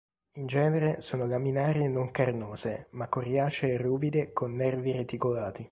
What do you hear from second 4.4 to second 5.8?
nervi reticolati.